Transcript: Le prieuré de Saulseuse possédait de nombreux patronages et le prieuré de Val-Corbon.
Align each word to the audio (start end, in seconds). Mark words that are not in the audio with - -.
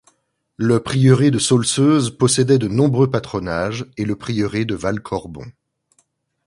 Le 0.57 0.79
prieuré 0.81 1.29
de 1.29 1.37
Saulseuse 1.37 2.09
possédait 2.17 2.57
de 2.57 2.67
nombreux 2.67 3.11
patronages 3.11 3.85
et 3.97 4.03
le 4.05 4.15
prieuré 4.15 4.65
de 4.65 4.73
Val-Corbon. 4.73 5.45